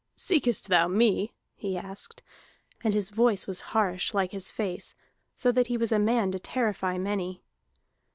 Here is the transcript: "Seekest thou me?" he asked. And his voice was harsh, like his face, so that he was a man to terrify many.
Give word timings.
"Seekest 0.15 0.67
thou 0.67 0.87
me?" 0.87 1.31
he 1.53 1.77
asked. 1.77 2.23
And 2.83 2.91
his 2.95 3.11
voice 3.11 3.45
was 3.45 3.61
harsh, 3.77 4.15
like 4.15 4.31
his 4.31 4.49
face, 4.49 4.95
so 5.35 5.51
that 5.51 5.67
he 5.67 5.77
was 5.77 5.91
a 5.91 5.99
man 5.99 6.31
to 6.31 6.39
terrify 6.39 6.97
many. 6.97 7.43